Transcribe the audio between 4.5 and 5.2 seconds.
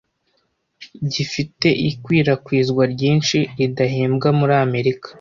Amerika